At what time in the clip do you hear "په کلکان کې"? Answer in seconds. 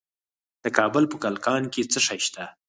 1.11-1.81